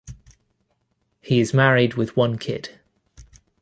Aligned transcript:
He 1.21 1.39
is 1.39 1.53
married 1.53 1.93
with 1.93 2.17
one 2.17 2.39
kid. 2.39 2.79